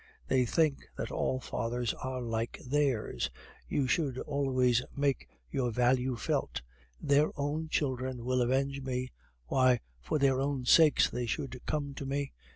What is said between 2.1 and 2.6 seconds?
like